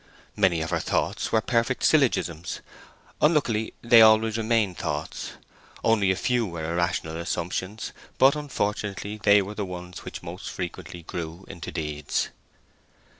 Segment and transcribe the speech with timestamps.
[0.35, 2.61] Many of her thoughts were perfect syllogisms;
[3.21, 5.33] unluckily they always remained thoughts.
[5.83, 11.03] Only a few were irrational assumptions; but, unfortunately, they were the ones which most frequently
[11.03, 12.29] grew into deeds.